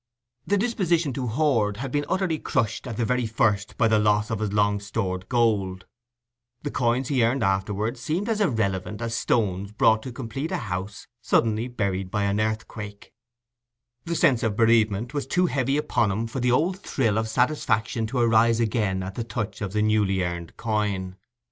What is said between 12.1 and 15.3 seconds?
an earthquake; the sense of bereavement was